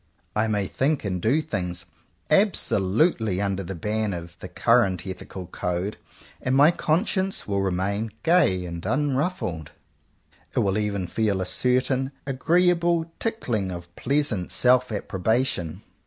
[0.35, 1.85] I may think and do things
[2.31, 5.95] absolutely under the ban of the current ethical code,
[6.41, 9.69] and my conscience will remain gay and unruffled—
[10.55, 15.83] it will even feel a cer tain agreeable tickling of pleasant self approbation.